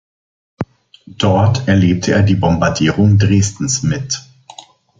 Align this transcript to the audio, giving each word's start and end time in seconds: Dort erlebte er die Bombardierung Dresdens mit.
Dort 1.05 1.67
erlebte 1.67 2.13
er 2.13 2.23
die 2.23 2.33
Bombardierung 2.33 3.19
Dresdens 3.19 3.83
mit. 3.83 4.23